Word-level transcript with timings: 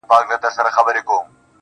څنگه 0.09 0.37
دي 0.41 0.49
زړه 0.55 0.69
څخه 0.75 0.81
بهر 0.85 0.97
وباسم_ 1.01 1.27